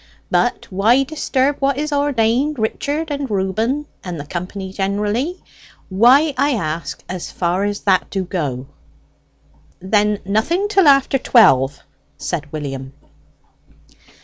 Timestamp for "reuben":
3.29-3.85